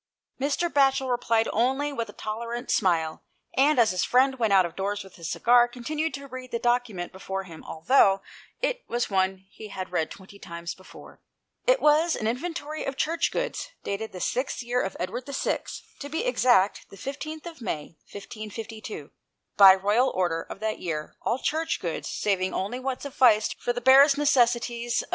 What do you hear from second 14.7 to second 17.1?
of Edward VI.— to be exact, the